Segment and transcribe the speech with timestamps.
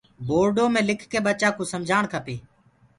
[0.27, 2.35] پورڊو مي لِک لي ٻچآ ڪو سمجهآڻ کپي۔